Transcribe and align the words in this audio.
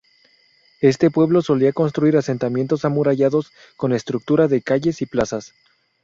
Este 0.79 1.11
pueblo 1.11 1.43
solía 1.43 1.73
construir 1.73 2.17
asentamientos 2.17 2.85
amurallados 2.85 3.51
con 3.77 3.93
estructura 3.93 4.47
de 4.47 4.63
calles 4.63 5.03
y 5.03 5.05
plazas. 5.05 5.53